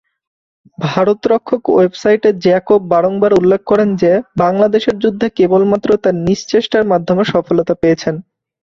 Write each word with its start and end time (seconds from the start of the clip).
ভারত 0.77 1.19
রক্ষক 1.27 1.63
ওয়েবসাইটে 1.71 2.29
জ্যাকব 2.43 2.81
বারংবার 2.93 3.31
উল্লেখ 3.33 3.61
করেন 3.65 3.89
যে, 3.95 4.11
বাংলাদেশ 4.37 4.83
যুদ্ধে 5.03 5.27
কেবলমাত্র 5.37 5.89
তার 6.03 6.15
নিজ 6.25 6.39
চেষ্টার 6.53 6.83
মাধ্যমে 6.91 7.23
সফলতা 7.33 7.73
পেয়েছেন। 7.81 8.15